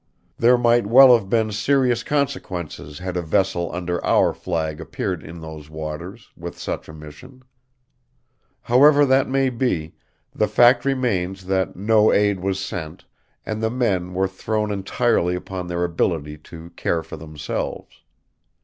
[0.35, 5.41] There might well have been serious consequences had a vessel under our flag appeared in
[5.41, 7.43] those waters, with such a mission.
[8.61, 9.93] However that may be,
[10.33, 13.05] the fact remains that no aid was sent,
[13.45, 18.01] and the men were thrown entirely upon their ability to care for themselves.